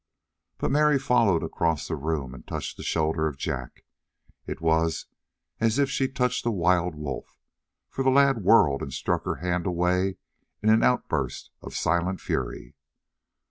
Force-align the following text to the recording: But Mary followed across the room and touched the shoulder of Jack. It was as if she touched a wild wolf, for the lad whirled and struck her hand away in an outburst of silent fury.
But 0.57 0.71
Mary 0.71 0.97
followed 0.97 1.43
across 1.43 1.87
the 1.87 1.95
room 1.95 2.33
and 2.33 2.47
touched 2.47 2.75
the 2.75 2.81
shoulder 2.81 3.27
of 3.27 3.37
Jack. 3.37 3.85
It 4.47 4.59
was 4.59 5.05
as 5.59 5.77
if 5.77 5.91
she 5.91 6.07
touched 6.07 6.43
a 6.43 6.49
wild 6.49 6.95
wolf, 6.95 7.37
for 7.87 8.03
the 8.03 8.09
lad 8.09 8.39
whirled 8.43 8.81
and 8.81 8.91
struck 8.91 9.25
her 9.25 9.35
hand 9.35 9.67
away 9.67 10.17
in 10.63 10.69
an 10.69 10.81
outburst 10.81 11.51
of 11.61 11.75
silent 11.75 12.19
fury. 12.19 12.73